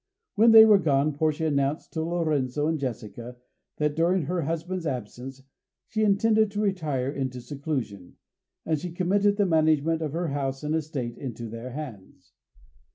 When 0.33 0.49
they 0.49 0.65
were 0.65 0.79
gone, 0.79 1.13
Portia 1.13 1.45
announced 1.45 1.93
to 1.93 2.01
Lorenzo 2.01 2.65
and 2.67 2.79
Jessica 2.79 3.37
that 3.77 3.95
during 3.95 4.23
her 4.23 4.41
husband's 4.41 4.87
absence 4.87 5.43
she 5.89 6.03
intended 6.03 6.49
to 6.49 6.59
retire 6.59 7.11
into 7.11 7.39
seclusion, 7.39 8.15
and 8.65 8.79
she 8.79 8.91
committed 8.93 9.37
the 9.37 9.45
management 9.45 10.01
of 10.01 10.13
her 10.13 10.29
house 10.29 10.63
and 10.63 10.73
estate 10.73 11.19
into 11.19 11.47
their 11.49 11.69
hands. 11.69 12.33